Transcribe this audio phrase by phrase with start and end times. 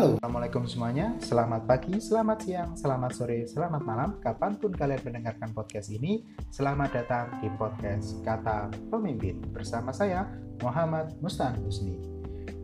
[0.00, 1.12] Halo, Assalamualaikum semuanya.
[1.20, 4.16] Selamat pagi, selamat siang, selamat sore, selamat malam.
[4.24, 10.24] Kapan pun kalian mendengarkan podcast ini, selamat datang di podcast Kata Pemimpin bersama saya,
[10.64, 12.00] Muhammad Mustan Husni.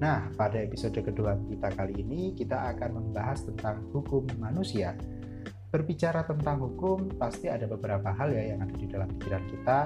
[0.01, 4.97] Nah, pada episode kedua kita kali ini, kita akan membahas tentang hukum manusia.
[5.69, 9.79] Berbicara tentang hukum, pasti ada beberapa hal ya yang ada di dalam pikiran kita,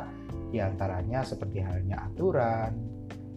[0.55, 2.79] di antaranya seperti halnya aturan,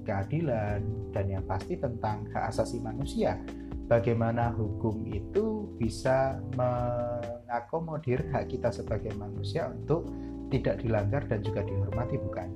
[0.05, 3.41] keadilan, dan yang pasti tentang hak asasi manusia
[3.87, 10.07] bagaimana hukum itu bisa mengakomodir hak kita sebagai manusia untuk
[10.53, 12.47] tidak dilanggar dan juga dihormati bukan.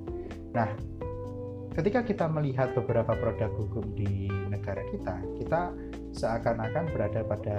[0.54, 0.70] Nah,
[1.74, 5.74] ketika kita melihat beberapa produk hukum di negara kita, kita
[6.14, 7.58] seakan-akan berada pada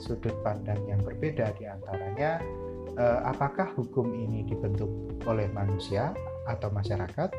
[0.00, 2.40] sudut pandang yang berbeda di antaranya
[2.96, 4.88] eh, apakah hukum ini dibentuk
[5.28, 6.12] oleh manusia
[6.48, 7.30] atau masyarakat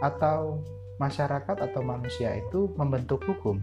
[0.00, 0.62] atau
[1.00, 3.60] masyarakat atau manusia itu membentuk hukum.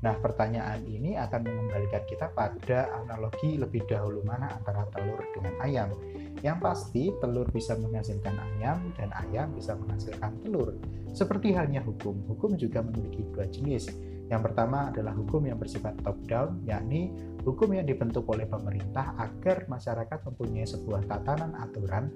[0.00, 5.92] Nah, pertanyaan ini akan mengembalikan kita pada analogi lebih dahulu mana antara telur dengan ayam.
[6.40, 10.72] Yang pasti, telur bisa menghasilkan ayam dan ayam bisa menghasilkan telur.
[11.12, 13.92] Seperti halnya hukum, hukum juga memiliki dua jenis.
[14.32, 17.12] Yang pertama adalah hukum yang bersifat top down, yakni
[17.44, 22.08] hukum yang dibentuk oleh pemerintah agar masyarakat mempunyai sebuah tatanan aturan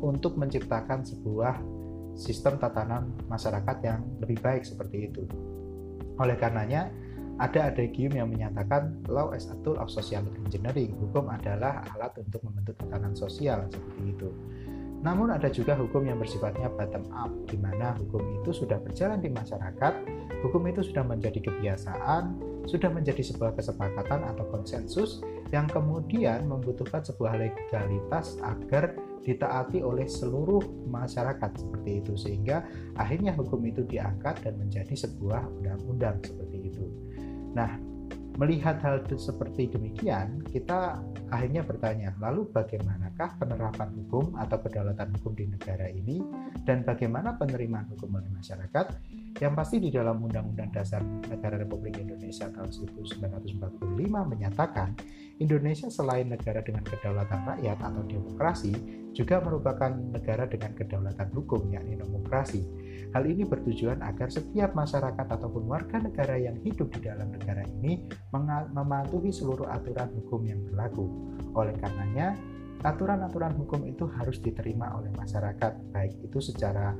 [0.00, 1.60] untuk menciptakan sebuah
[2.16, 5.28] sistem tatanan masyarakat yang lebih baik seperti itu.
[6.16, 6.88] Oleh karenanya,
[7.36, 10.96] ada adagium yang menyatakan law as a tool of social engineering.
[10.96, 14.28] Hukum adalah alat untuk membentuk tatanan sosial seperti itu.
[15.04, 19.28] Namun ada juga hukum yang bersifatnya bottom up, di mana hukum itu sudah berjalan di
[19.28, 19.94] masyarakat,
[20.40, 25.22] hukum itu sudah menjadi kebiasaan, sudah menjadi sebuah kesepakatan atau konsensus
[25.54, 32.62] yang kemudian membutuhkan sebuah legalitas agar ditaati oleh seluruh masyarakat seperti itu sehingga
[32.94, 36.86] akhirnya hukum itu diangkat dan menjadi sebuah undang-undang seperti itu.
[37.54, 37.74] Nah,
[38.36, 41.00] melihat hal seperti demikian, kita
[41.32, 46.20] akhirnya bertanya, lalu bagaimanakah penerapan hukum atau kedaulatan hukum di negara ini
[46.68, 48.86] dan bagaimana penerimaan hukum oleh masyarakat?
[49.36, 53.20] Yang pasti di dalam Undang-Undang Dasar Negara Republik Indonesia tahun 1945
[54.08, 54.96] menyatakan
[55.36, 58.72] Indonesia selain negara dengan kedaulatan rakyat atau demokrasi
[59.12, 62.64] juga merupakan negara dengan kedaulatan hukum yakni demokrasi.
[63.14, 68.04] Hal ini bertujuan agar setiap masyarakat ataupun warga negara yang hidup di dalam negara ini
[68.74, 71.06] mematuhi seluruh aturan hukum yang berlaku.
[71.56, 72.36] Oleh karenanya,
[72.84, 76.92] aturan-aturan hukum itu harus diterima oleh masyarakat, baik itu secara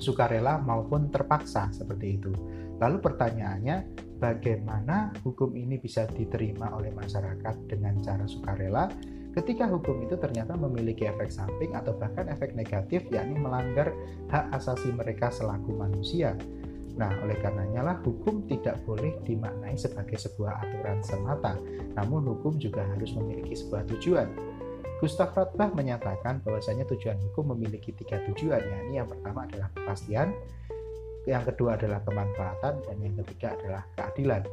[0.00, 2.32] sukarela maupun terpaksa seperti itu.
[2.80, 3.76] Lalu pertanyaannya,
[4.16, 8.88] bagaimana hukum ini bisa diterima oleh masyarakat dengan cara sukarela
[9.36, 13.94] ketika hukum itu ternyata memiliki efek samping atau bahkan efek negatif yakni melanggar
[14.30, 16.34] hak asasi mereka selaku manusia.
[16.98, 21.54] Nah, oleh karenanya lah hukum tidak boleh dimaknai sebagai sebuah aturan semata,
[21.94, 24.28] namun hukum juga harus memiliki sebuah tujuan.
[25.00, 30.36] Gustav Rothbach menyatakan bahwasanya tujuan hukum memiliki tiga tujuan, yakni yang pertama adalah kepastian,
[31.24, 34.44] yang kedua adalah kemanfaatan, dan yang ketiga adalah keadilan.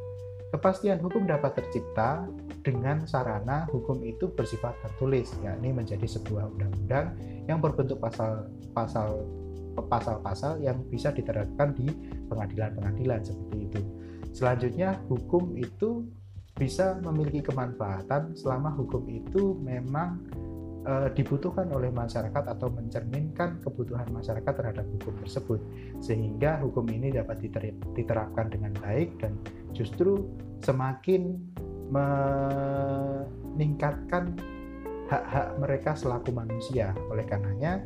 [0.48, 2.24] Kepastian hukum dapat tercipta
[2.64, 7.12] dengan sarana hukum itu bersifat tertulis, yakni menjadi sebuah undang-undang
[7.44, 9.28] yang berbentuk pasal-pasal
[9.78, 11.86] pasal-pasal yang bisa diterapkan di
[12.26, 13.80] pengadilan-pengadilan seperti itu.
[14.34, 16.08] Selanjutnya, hukum itu
[16.58, 20.26] bisa memiliki kemanfaatan selama hukum itu memang
[20.88, 25.60] e, dibutuhkan oleh masyarakat atau mencerminkan kebutuhan masyarakat terhadap hukum tersebut.
[26.00, 27.44] Sehingga hukum ini dapat
[27.92, 29.36] diterapkan dengan baik dan
[29.76, 30.24] justru
[30.64, 31.36] semakin
[33.56, 34.32] meningkatkan
[35.08, 36.96] hak-hak mereka selaku manusia.
[37.08, 37.80] Oleh karenanya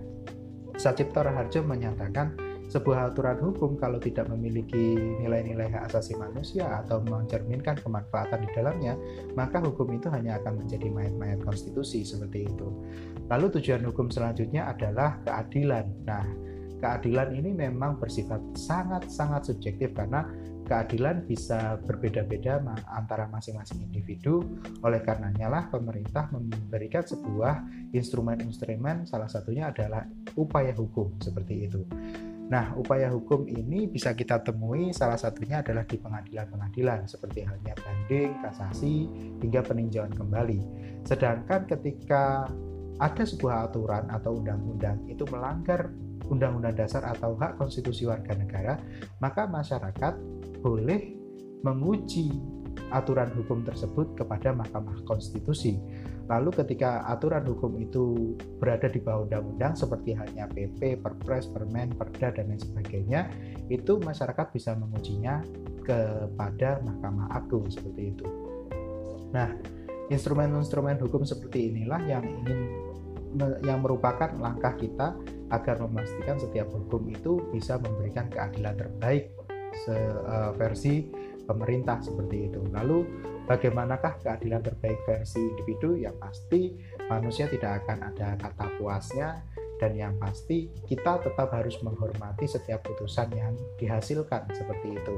[0.74, 2.34] Sacipto Raharjo menyatakan
[2.72, 8.96] sebuah aturan hukum kalau tidak memiliki nilai-nilai hak asasi manusia atau mencerminkan kemanfaatan di dalamnya,
[9.36, 12.72] maka hukum itu hanya akan menjadi mayat-mayat konstitusi seperti itu.
[13.28, 15.84] Lalu tujuan hukum selanjutnya adalah keadilan.
[16.08, 16.24] Nah,
[16.80, 20.24] keadilan ini memang bersifat sangat-sangat subjektif karena
[20.64, 22.56] keadilan bisa berbeda-beda
[22.88, 24.40] antara masing-masing individu.
[24.80, 30.08] Oleh karenanya lah pemerintah memberikan sebuah instrumen-instrumen salah satunya adalah
[30.40, 31.84] upaya hukum seperti itu.
[32.52, 38.36] Nah, upaya hukum ini bisa kita temui salah satunya adalah di pengadilan-pengadilan seperti halnya banding,
[38.44, 39.08] kasasi,
[39.40, 40.60] hingga peninjauan kembali.
[41.00, 42.44] Sedangkan ketika
[43.00, 45.88] ada sebuah aturan atau undang-undang itu melanggar
[46.28, 48.76] undang-undang dasar atau hak konstitusi warga negara,
[49.16, 50.14] maka masyarakat
[50.60, 51.16] boleh
[51.64, 52.36] menguji
[52.92, 55.80] aturan hukum tersebut kepada Mahkamah Konstitusi.
[56.30, 62.30] Lalu ketika aturan hukum itu berada di bawah undang-undang seperti halnya PP, Perpres, Permen, Perda
[62.30, 63.26] dan lain sebagainya,
[63.66, 65.42] itu masyarakat bisa mengujinya
[65.82, 68.26] kepada Mahkamah Agung seperti itu.
[69.34, 69.50] Nah,
[70.12, 72.60] instrumen-instrumen hukum seperti inilah yang ingin
[73.64, 75.16] yang merupakan langkah kita
[75.48, 79.32] agar memastikan setiap hukum itu bisa memberikan keadilan terbaik
[79.88, 81.08] eh, versi
[81.48, 82.60] pemerintah seperti itu.
[82.72, 82.98] Lalu
[83.46, 85.98] bagaimanakah keadilan terbaik versi individu?
[85.98, 86.60] Yang pasti
[87.10, 89.42] manusia tidak akan ada kata puasnya
[89.82, 95.16] dan yang pasti kita tetap harus menghormati setiap putusan yang dihasilkan seperti itu.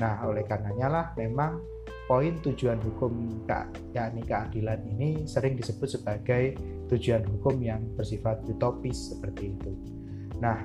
[0.00, 1.60] Nah, oleh karenanya lah memang
[2.08, 3.44] poin tujuan hukum
[3.92, 6.56] yakni keadilan ini sering disebut sebagai
[6.88, 9.72] tujuan hukum yang bersifat utopis seperti itu.
[10.40, 10.64] Nah,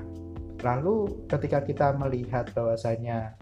[0.63, 3.35] lalu ketika kita melihat bahwasanya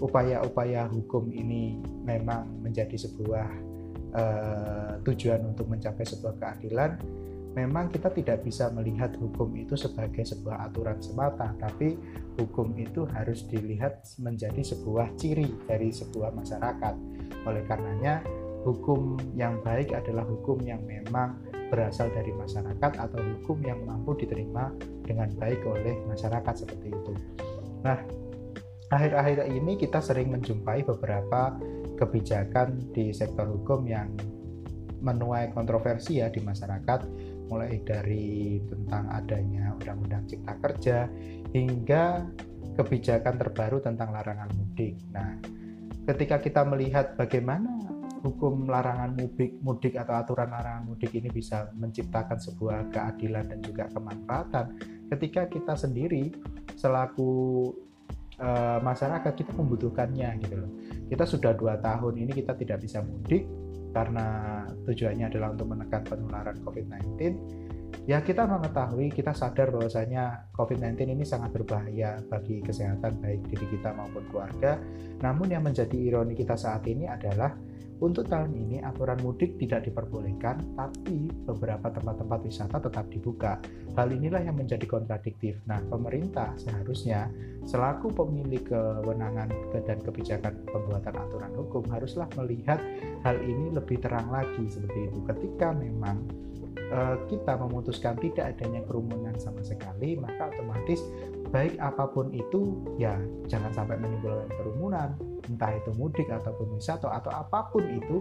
[0.00, 3.48] upaya-upaya hukum ini memang menjadi sebuah
[4.12, 7.00] uh, tujuan untuk mencapai sebuah keadilan,
[7.56, 11.96] memang kita tidak bisa melihat hukum itu sebagai sebuah aturan semata, tapi
[12.36, 16.94] hukum itu harus dilihat menjadi sebuah ciri dari sebuah masyarakat.
[17.48, 18.20] Oleh karenanya,
[18.66, 21.40] hukum yang baik adalah hukum yang memang
[21.72, 24.70] berasal dari masyarakat atau hukum yang mampu diterima
[25.02, 27.12] dengan baik oleh masyarakat seperti itu.
[27.82, 27.98] Nah,
[28.90, 31.58] akhir-akhir ini kita sering menjumpai beberapa
[31.98, 34.14] kebijakan di sektor hukum yang
[35.02, 37.00] menuai kontroversi ya di masyarakat
[37.46, 40.98] mulai dari tentang adanya Undang-Undang Cipta Kerja
[41.54, 42.26] hingga
[42.74, 44.98] kebijakan terbaru tentang larangan mudik.
[45.14, 45.38] Nah,
[46.10, 47.70] ketika kita melihat bagaimana
[48.20, 53.86] hukum larangan mudik, mudik atau aturan larangan mudik ini bisa menciptakan sebuah keadilan dan juga
[53.94, 54.66] kemanfaatan,
[55.14, 56.34] ketika kita sendiri
[56.74, 57.70] selaku
[58.40, 60.70] uh, masyarakat kita membutuhkannya gitu loh.
[61.06, 63.46] Kita sudah dua tahun ini kita tidak bisa mudik,
[63.96, 64.26] karena
[64.84, 67.32] tujuannya adalah untuk menekan penularan COVID-19,
[68.04, 73.96] ya kita mengetahui, kita sadar bahwasanya COVID-19 ini sangat berbahaya bagi kesehatan baik diri kita
[73.96, 74.76] maupun keluarga.
[75.24, 77.56] Namun yang menjadi ironi kita saat ini adalah
[77.96, 83.56] untuk tahun ini aturan mudik tidak diperbolehkan, tapi beberapa tempat-tempat wisata tetap dibuka.
[83.96, 85.56] Hal inilah yang menjadi kontradiktif.
[85.64, 87.32] Nah, pemerintah seharusnya
[87.64, 92.76] selaku pemilik kewenangan dan kebijakan pembuatan aturan hukum haruslah melihat
[93.24, 95.18] hal ini lebih terang lagi seperti itu.
[95.24, 96.20] Ketika memang
[96.76, 101.00] eh, kita memutuskan tidak adanya kerumunan sama sekali, maka otomatis
[101.56, 103.16] baik apa pun itu ya
[103.48, 105.16] jangan sampai menimbulkan kerumunan
[105.48, 108.20] entah itu mudik ataupun wisata atau apa pun itu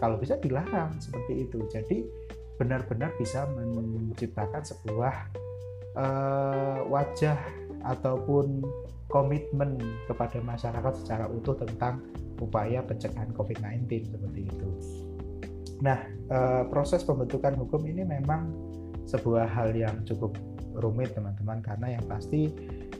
[0.00, 2.08] kalau bisa dilarang seperti itu jadi
[2.56, 5.14] benar-benar bisa menciptakan sebuah
[6.00, 7.36] uh, wajah
[7.84, 8.64] ataupun
[9.12, 9.76] komitmen
[10.08, 12.00] kepada masyarakat secara utuh tentang
[12.40, 14.68] upaya pencegahan COVID-19 seperti itu.
[15.80, 15.98] Nah,
[16.28, 18.52] uh, proses pembentukan hukum ini memang
[19.08, 20.36] sebuah hal yang cukup
[20.80, 21.60] rumit teman-teman.
[21.60, 22.50] Karena yang pasti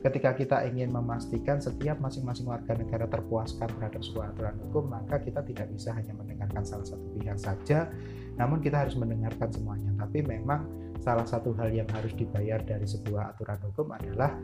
[0.01, 5.45] ketika kita ingin memastikan setiap masing-masing warga negara terpuaskan terhadap sebuah aturan hukum maka kita
[5.45, 7.89] tidak bisa hanya mendengarkan salah satu pihak saja.
[8.37, 9.91] Namun kita harus mendengarkan semuanya.
[9.97, 10.65] Tapi memang
[11.01, 14.37] salah satu hal yang harus dibayar dari sebuah aturan hukum adalah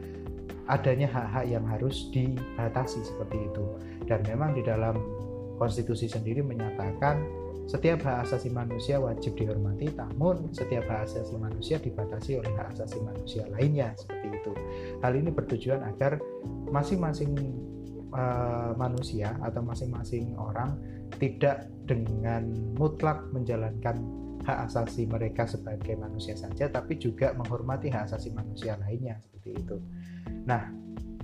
[0.68, 3.66] adanya hak-hak yang harus dibatasi seperti itu.
[4.10, 4.98] Dan memang di dalam
[5.58, 7.18] konstitusi sendiri menyatakan
[7.68, 13.04] setiap hak asasi manusia wajib dihormati, namun setiap hak asasi manusia dibatasi oleh hak asasi
[13.04, 14.52] manusia lainnya seperti itu.
[15.04, 16.16] Hal ini bertujuan agar
[16.72, 17.36] masing-masing
[18.16, 20.80] uh, manusia atau masing-masing orang
[21.20, 22.48] tidak dengan
[22.80, 24.00] mutlak menjalankan
[24.48, 29.76] hak asasi mereka sebagai manusia saja, tapi juga menghormati hak asasi manusia lainnya seperti itu.
[30.48, 30.72] Nah,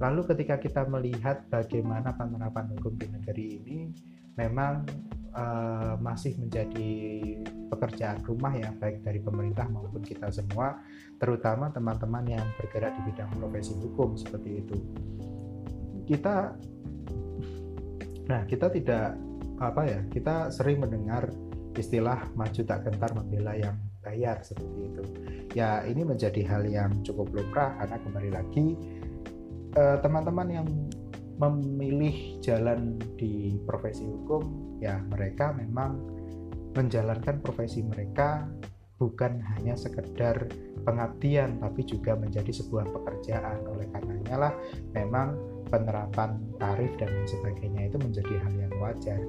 [0.04, 3.80] lalu ketika kita melihat bagaimana penerapan hukum di negeri ini,
[4.36, 4.84] memang
[5.34, 6.94] uh, masih menjadi
[7.74, 10.78] pekerjaan rumah ya baik dari pemerintah maupun kita semua
[11.18, 14.78] terutama teman-teman yang bergerak di bidang profesi hukum seperti itu.
[16.06, 16.54] Kita
[18.24, 19.20] nah kita tidak
[19.60, 21.28] apa ya kita sering mendengar
[21.74, 23.76] istilah maju tak gentar membela yang
[24.06, 25.04] bayar seperti itu.
[25.58, 28.68] Ya ini menjadi hal yang cukup lumrah karena kembali lagi
[29.74, 30.68] eh, teman-teman yang
[31.42, 35.98] memilih jalan di profesi hukum ya mereka memang
[36.74, 38.50] menjalankan profesi mereka
[39.02, 40.48] bukan hanya sekedar
[40.86, 43.66] pengabdian tapi juga menjadi sebuah pekerjaan.
[43.68, 44.54] Oleh karenanya lah
[44.94, 45.36] memang
[45.68, 49.20] penerapan tarif dan lain sebagainya itu menjadi hal yang wajar.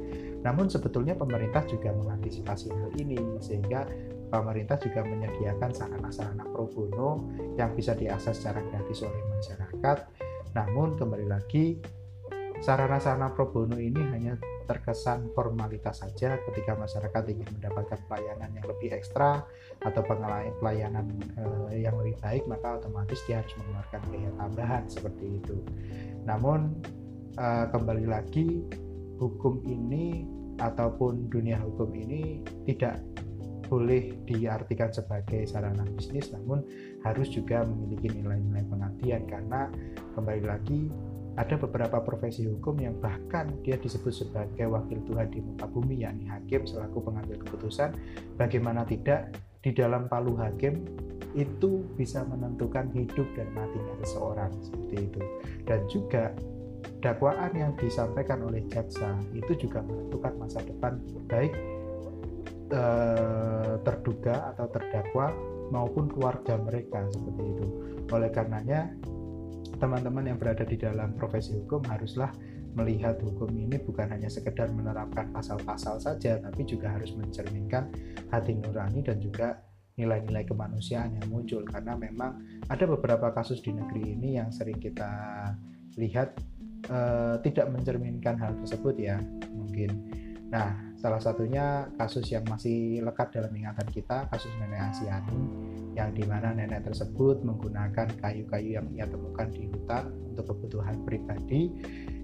[0.44, 3.88] Namun sebetulnya pemerintah juga mengantisipasi hal ini sehingga
[4.28, 9.99] pemerintah juga menyediakan sarana-sarana pro bono yang bisa diakses secara gratis oleh masyarakat
[10.54, 11.82] namun kembali lagi
[12.62, 18.96] sarana-sarana pro bono ini hanya terkesan formalitas saja ketika masyarakat ingin mendapatkan pelayanan yang lebih
[18.96, 19.44] ekstra
[19.84, 20.00] atau
[20.62, 21.12] pelayanan
[21.70, 25.56] eh, yang lebih baik maka otomatis dia harus mengeluarkan biaya tambahan seperti itu.
[26.25, 26.80] Namun
[27.37, 28.64] eh, kembali lagi
[29.20, 30.25] hukum ini
[30.62, 33.02] ataupun dunia hukum ini tidak
[33.66, 36.64] boleh diartikan sebagai sarana bisnis namun
[37.02, 39.68] harus juga memiliki nilai-nilai pengabdian karena
[40.14, 40.80] kembali lagi
[41.35, 46.30] ada beberapa profesi hukum yang bahkan dia disebut sebagai wakil Tuhan di muka bumi yakni
[46.30, 47.90] hakim selaku pengambil keputusan.
[48.38, 50.87] Bagaimana tidak di dalam palu hakim
[51.35, 55.23] itu bisa menentukan hidup dan matinya seseorang seperti itu.
[55.66, 56.30] Dan juga
[57.02, 61.50] dakwaan yang disampaikan oleh jaksa itu juga menentukan masa depan baik
[62.75, 65.31] eh, terduga atau terdakwa
[65.71, 67.66] maupun keluarga mereka seperti itu
[68.11, 68.93] oleh karenanya
[69.78, 72.31] teman-teman yang berada di dalam profesi hukum haruslah
[72.75, 77.90] melihat hukum ini bukan hanya sekedar menerapkan pasal-pasal saja, tapi juga harus mencerminkan
[78.35, 79.62] hati nurani dan juga
[79.95, 85.07] nilai-nilai kemanusiaan yang muncul karena memang ada beberapa kasus di negeri ini yang sering kita
[85.95, 86.35] lihat
[86.90, 89.23] uh, tidak mencerminkan hal tersebut ya
[89.54, 89.95] mungkin.
[90.50, 95.37] Nah, Salah satunya kasus yang masih lekat dalam ingatan kita, kasus nenek Asiani,
[95.92, 101.68] yang di mana nenek tersebut menggunakan kayu-kayu yang ia temukan di hutan untuk kebutuhan pribadi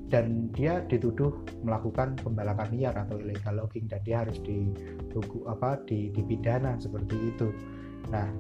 [0.09, 4.73] dan dia dituduh melakukan pembalakan liar atau illegal logging dan dia harus di
[5.45, 7.53] apa di dipidana seperti itu.
[8.09, 8.33] Nah,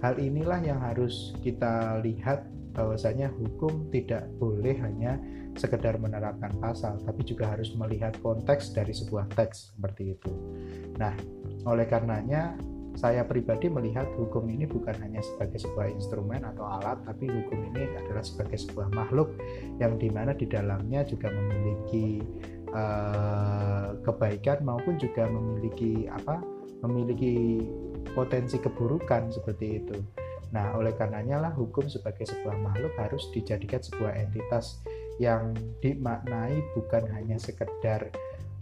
[0.00, 5.16] hal inilah yang harus kita lihat bahwasanya hukum tidak boleh hanya
[5.56, 10.32] sekedar menerapkan pasal, tapi juga harus melihat konteks dari sebuah teks seperti itu.
[11.00, 11.16] Nah,
[11.64, 12.54] oleh karenanya
[12.96, 17.88] saya pribadi melihat hukum ini bukan hanya sebagai sebuah instrumen atau alat, tapi hukum ini
[17.96, 19.36] adalah sebagai sebuah makhluk
[19.80, 22.24] yang di mana di dalamnya juga memiliki
[22.72, 26.40] uh, kebaikan maupun juga memiliki apa?
[26.84, 27.60] Memiliki
[28.16, 29.96] potensi keburukan seperti itu.
[30.54, 34.80] Nah, oleh karenanya lah hukum sebagai sebuah makhluk harus dijadikan sebuah entitas
[35.18, 38.12] yang dimaknai bukan hanya sekedar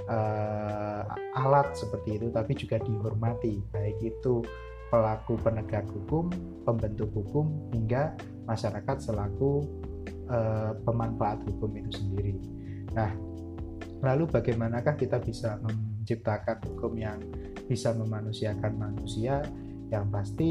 [0.06, 1.04] uh,
[1.36, 4.40] alat seperti itu, tapi juga dihormati, baik itu
[4.88, 6.30] pelaku penegak hukum,
[6.62, 8.14] pembentuk hukum, hingga
[8.46, 9.66] masyarakat selaku
[10.30, 12.34] uh, pemanfaat hukum itu sendiri.
[12.94, 13.10] Nah,
[14.04, 17.18] lalu bagaimanakah kita bisa menciptakan hukum yang
[17.66, 19.42] bisa memanusiakan manusia?
[19.92, 20.50] Yang pasti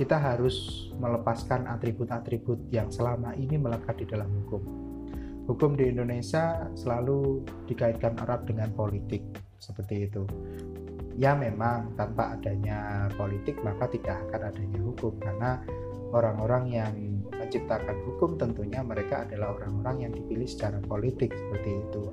[0.00, 4.64] kita harus melepaskan atribut-atribut yang selama ini melekat di dalam hukum.
[5.44, 9.20] Hukum di Indonesia selalu dikaitkan erat dengan politik,
[9.60, 10.24] seperti itu.
[11.20, 15.60] Ya memang tanpa adanya politik maka tidak akan adanya hukum karena
[16.16, 16.94] orang-orang yang
[17.36, 22.08] menciptakan hukum tentunya mereka adalah orang-orang yang dipilih secara politik seperti itu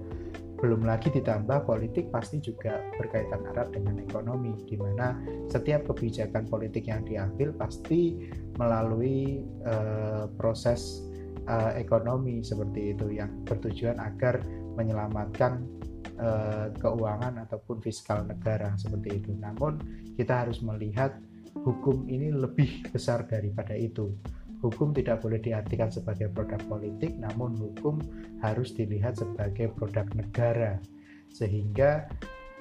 [0.58, 5.14] belum lagi ditambah politik pasti juga berkaitan erat dengan ekonomi, di mana
[5.54, 8.18] setiap kebijakan politik yang diambil pasti
[8.58, 11.06] melalui uh, proses
[11.46, 14.42] uh, ekonomi seperti itu yang bertujuan agar
[14.74, 15.62] menyelamatkan
[16.18, 19.32] uh, keuangan ataupun fiskal negara seperti itu.
[19.38, 19.78] Namun
[20.18, 21.22] kita harus melihat
[21.54, 24.14] hukum ini lebih besar daripada itu
[24.62, 28.02] hukum tidak boleh diartikan sebagai produk politik, namun hukum
[28.42, 30.82] harus dilihat sebagai produk negara,
[31.30, 32.10] sehingga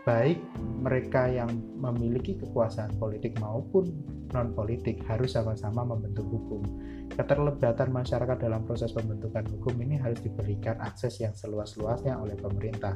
[0.06, 0.38] baik
[0.86, 1.50] mereka yang
[1.82, 3.90] memiliki kekuasaan politik maupun
[4.30, 6.62] non politik harus sama-sama membentuk hukum.
[7.10, 12.94] Keterlibatan masyarakat dalam proses pembentukan hukum ini harus diberikan akses yang seluas-luasnya oleh pemerintah,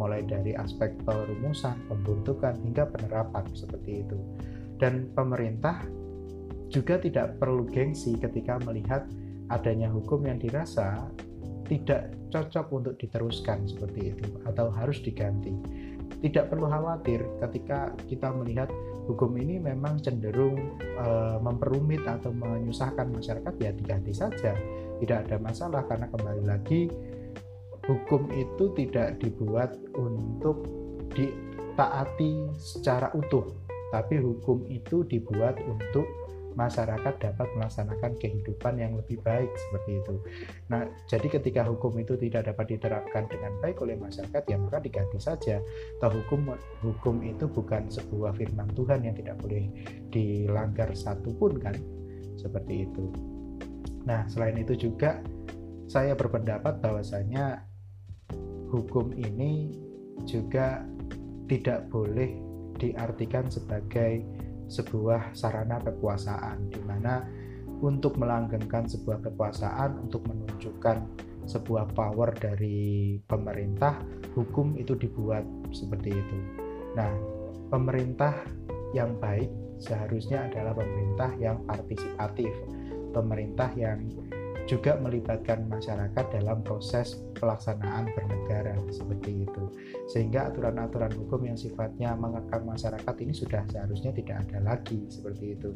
[0.00, 4.16] mulai dari aspek perumusan, pembentukan hingga penerapan seperti itu.
[4.76, 5.84] Dan pemerintah
[6.70, 9.06] juga tidak perlu gengsi ketika melihat
[9.50, 11.06] adanya hukum yang dirasa
[11.66, 15.54] tidak cocok untuk diteruskan seperti itu atau harus diganti.
[16.22, 18.70] Tidak perlu khawatir ketika kita melihat
[19.06, 21.08] hukum ini memang cenderung e,
[21.42, 24.54] memperumit atau menyusahkan masyarakat ya diganti saja.
[25.02, 26.88] Tidak ada masalah karena kembali lagi
[27.86, 30.66] hukum itu tidak dibuat untuk
[31.14, 33.46] ditaati secara utuh,
[33.94, 36.25] tapi hukum itu dibuat untuk
[36.56, 40.14] masyarakat dapat melaksanakan kehidupan yang lebih baik seperti itu.
[40.72, 45.20] Nah, jadi ketika hukum itu tidak dapat diterapkan dengan baik oleh masyarakat, ya maka diganti
[45.20, 45.60] saja.
[46.00, 49.68] Atau hukum hukum itu bukan sebuah firman Tuhan yang tidak boleh
[50.08, 51.76] dilanggar satupun kan,
[52.40, 53.12] seperti itu.
[54.08, 55.20] Nah, selain itu juga
[55.86, 57.62] saya berpendapat bahwasanya
[58.72, 59.70] hukum ini
[60.24, 60.82] juga
[61.46, 62.42] tidak boleh
[62.76, 64.24] diartikan sebagai
[64.66, 67.22] sebuah sarana kekuasaan di mana
[67.82, 71.06] untuk melanggengkan sebuah kekuasaan untuk menunjukkan
[71.46, 74.02] sebuah power dari pemerintah
[74.34, 76.38] hukum itu dibuat seperti itu.
[76.98, 77.12] Nah
[77.70, 78.34] pemerintah
[78.96, 82.50] yang baik seharusnya adalah pemerintah yang partisipatif
[83.16, 84.04] pemerintah yang
[84.66, 89.62] juga melibatkan masyarakat dalam proses pelaksanaan bernegara seperti itu.
[90.10, 95.70] Sehingga aturan-aturan hukum yang sifatnya mengekang masyarakat ini sudah seharusnya tidak ada lagi seperti itu.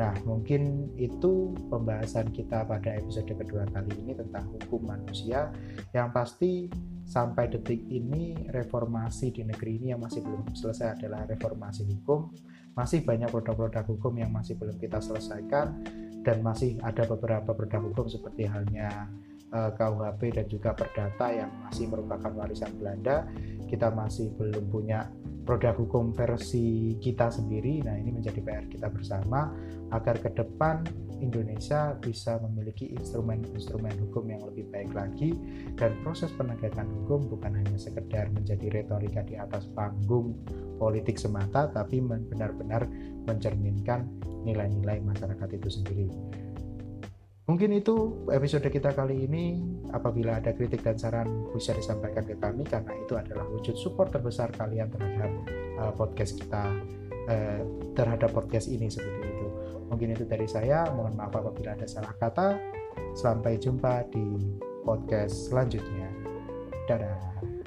[0.00, 5.52] Nah mungkin itu pembahasan kita pada episode kedua kali ini tentang hukum manusia.
[5.92, 6.52] Yang pasti
[7.04, 12.32] sampai detik ini reformasi di negeri ini yang masih belum selesai adalah reformasi hukum.
[12.78, 15.82] Masih banyak produk-produk hukum yang masih belum kita selesaikan
[16.28, 19.08] dan masih ada beberapa produk hukum seperti halnya
[19.48, 23.24] eh, KUHP dan juga Perdata yang masih merupakan warisan Belanda.
[23.64, 25.08] Kita masih belum punya
[25.48, 27.80] produk hukum versi kita sendiri.
[27.80, 29.48] Nah ini menjadi PR kita bersama
[29.88, 30.84] agar ke depan
[31.18, 35.34] Indonesia bisa memiliki instrumen-instrumen hukum yang lebih baik lagi
[35.74, 40.38] dan proses penegakan hukum bukan hanya sekedar menjadi retorika di atas panggung
[40.78, 42.86] politik semata tapi benar-benar
[43.26, 44.06] mencerminkan
[44.46, 46.08] nilai-nilai masyarakat itu sendiri.
[47.48, 49.56] Mungkin itu episode kita kali ini.
[49.88, 54.52] Apabila ada kritik dan saran bisa disampaikan ke kami karena itu adalah wujud support terbesar
[54.52, 55.32] kalian terhadap
[55.80, 56.68] uh, podcast kita
[57.24, 57.60] uh,
[57.96, 59.37] terhadap podcast ini seperti itu.
[59.88, 60.88] Mungkin itu dari saya.
[60.92, 62.56] Mohon maaf apabila ada salah kata.
[63.16, 66.08] Sampai jumpa di podcast selanjutnya.
[66.88, 67.57] Dadah.